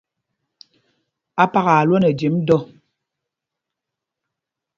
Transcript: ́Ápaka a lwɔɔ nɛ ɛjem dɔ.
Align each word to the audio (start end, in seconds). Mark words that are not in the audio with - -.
́Ápaka 1.43 1.71
a 1.79 1.85
lwɔɔ 1.87 1.97
nɛ 1.99 2.07
ɛjem 2.11 2.35
dɔ. 2.47 2.57